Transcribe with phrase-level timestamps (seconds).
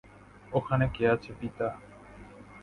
[0.51, 1.67] ওখানে কে আছে পিতা?